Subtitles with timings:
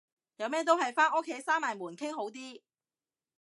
[0.37, 2.59] 有咩都係返屋企閂埋門傾好啲